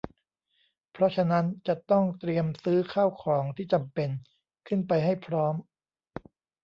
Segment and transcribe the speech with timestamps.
[0.91, 4.09] เพราะฉะนั้นจะต้องเตรียมซื้อข้าวของที่จำเป็น
[4.67, 5.55] ขึ้นไปให้พร้อม